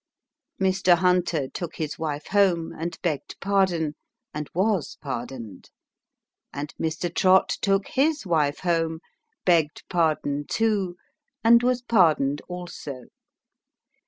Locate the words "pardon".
3.39-3.93, 9.89-10.47